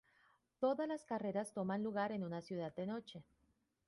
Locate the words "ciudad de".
2.41-2.87